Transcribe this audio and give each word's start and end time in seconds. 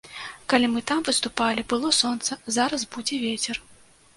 Калі 0.53 0.69
мы 0.75 0.81
там 0.91 1.03
выступалі, 1.09 1.65
было 1.73 1.91
сонца, 2.01 2.39
зараз 2.57 2.81
будзе 2.97 3.21
вецер. 3.27 3.63